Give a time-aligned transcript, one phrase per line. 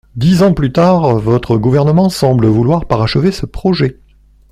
[0.15, 3.99] »Dix ans plus tard, votre gouvernement semble vouloir parachever ce projet.